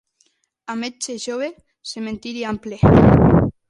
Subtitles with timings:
[0.71, 1.53] A metge jove,
[1.91, 2.79] cementiri ample.